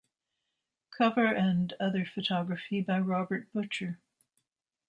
Cover 0.89 1.27
and 1.27 1.73
other 1.79 2.07
photography 2.11 2.81
by 2.81 2.97
Robert 2.97 3.53
Butcher. 3.53 3.99